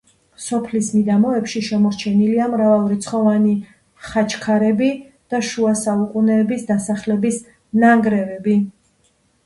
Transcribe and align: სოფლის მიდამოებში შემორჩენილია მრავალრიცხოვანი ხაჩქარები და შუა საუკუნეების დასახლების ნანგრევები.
სოფლის 0.43 0.87
მიდამოებში 0.93 1.61
შემორჩენილია 1.67 2.47
მრავალრიცხოვანი 2.55 3.53
ხაჩქარები 4.09 4.91
და 5.35 5.45
შუა 5.53 5.77
საუკუნეების 5.87 6.69
დასახლების 6.75 7.43
ნანგრევები. 7.85 8.63